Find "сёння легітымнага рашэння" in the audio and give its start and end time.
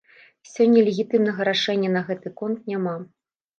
0.51-1.93